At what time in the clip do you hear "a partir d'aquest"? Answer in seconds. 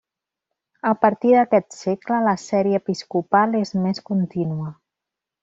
0.91-1.77